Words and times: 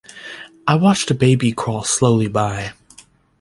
I 0.65 0.73
watched 0.77 1.11
a 1.11 1.13
baby 1.13 1.51
crawl 1.51 1.83
slowly 1.83 2.27
by. 2.27 2.73